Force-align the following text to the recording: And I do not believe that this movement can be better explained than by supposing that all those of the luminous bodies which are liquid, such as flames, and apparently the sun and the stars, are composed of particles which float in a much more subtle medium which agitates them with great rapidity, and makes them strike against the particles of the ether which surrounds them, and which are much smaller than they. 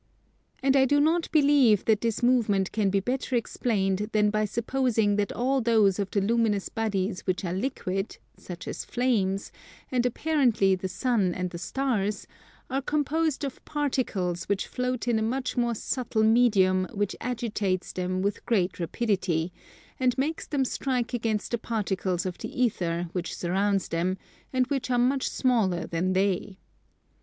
And 0.63 0.75
I 0.75 0.85
do 0.85 0.99
not 0.99 1.31
believe 1.31 1.85
that 1.85 2.01
this 2.01 2.23
movement 2.23 2.71
can 2.71 2.89
be 2.89 2.99
better 2.99 3.35
explained 3.35 4.09
than 4.13 4.31
by 4.31 4.45
supposing 4.45 5.15
that 5.17 5.31
all 5.31 5.61
those 5.61 5.99
of 5.99 6.09
the 6.09 6.19
luminous 6.21 6.69
bodies 6.69 7.21
which 7.27 7.45
are 7.45 7.53
liquid, 7.53 8.17
such 8.35 8.67
as 8.67 8.83
flames, 8.83 9.51
and 9.91 10.03
apparently 10.03 10.73
the 10.73 10.87
sun 10.87 11.35
and 11.35 11.51
the 11.51 11.59
stars, 11.59 12.25
are 12.67 12.81
composed 12.81 13.43
of 13.43 13.63
particles 13.63 14.45
which 14.45 14.65
float 14.65 15.07
in 15.07 15.19
a 15.19 15.21
much 15.21 15.55
more 15.55 15.75
subtle 15.75 16.23
medium 16.23 16.87
which 16.91 17.15
agitates 17.21 17.91
them 17.93 18.23
with 18.23 18.43
great 18.47 18.79
rapidity, 18.79 19.53
and 19.99 20.17
makes 20.17 20.47
them 20.47 20.65
strike 20.65 21.13
against 21.13 21.51
the 21.51 21.59
particles 21.59 22.25
of 22.25 22.39
the 22.39 22.49
ether 22.63 23.07
which 23.11 23.35
surrounds 23.35 23.87
them, 23.89 24.17
and 24.51 24.65
which 24.65 24.89
are 24.89 24.97
much 24.97 25.29
smaller 25.29 25.85
than 25.85 26.13
they. 26.13 26.57